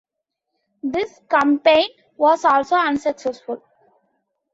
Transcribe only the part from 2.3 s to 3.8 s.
also unsuccessful.